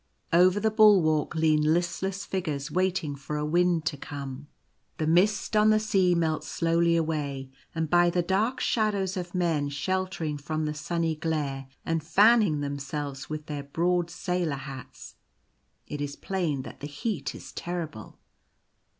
Over 0.33 0.59
the 0.59 0.71
bulwark 0.71 1.35
lean 1.35 1.61
listless 1.61 2.25
figures 2.25 2.71
waiting 2.71 3.15
for 3.15 3.37
a 3.37 3.45
wind 3.45 3.85
to 3.85 3.97
come. 3.97 4.47
The 4.97 5.05
mist 5.05 5.55
on 5.55 5.69
the 5.69 5.79
sea 5.79 6.15
The 6.15 6.15
Tempest. 6.15 6.15
85 6.15 6.17
melts 6.17 6.47
slowly 6.47 6.95
away; 6.95 7.51
and 7.75 7.87
by 7.87 8.09
the 8.09 8.23
dark 8.23 8.59
shadows 8.59 9.15
of 9.15 9.35
men 9.35 9.69
sheltering 9.69 10.39
from 10.39 10.65
the 10.65 10.73
sunny 10.73 11.15
glare 11.15 11.67
and 11.85 12.03
fanning 12.03 12.61
themselves 12.61 13.29
with 13.29 13.45
their 13.45 13.61
broad 13.61 14.09
sailor 14.09 14.55
hats, 14.55 15.17
it 15.85 16.01
is 16.01 16.15
plain 16.15 16.63
that 16.63 16.79
the 16.79 16.87
heat 16.87 17.35
is 17.35 17.51
terrible. 17.51 18.17